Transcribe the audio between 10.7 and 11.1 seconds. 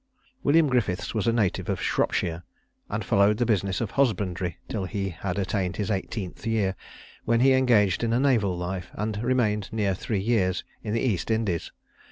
in the